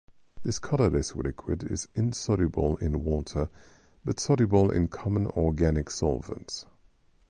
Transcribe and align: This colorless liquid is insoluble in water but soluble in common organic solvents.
This 0.41 0.57
colorless 0.57 1.15
liquid 1.15 1.61
is 1.63 1.87
insoluble 1.93 2.75
in 2.77 3.03
water 3.03 3.49
but 4.03 4.19
soluble 4.19 4.71
in 4.71 4.87
common 4.87 5.27
organic 5.27 5.91
solvents. 5.91 6.65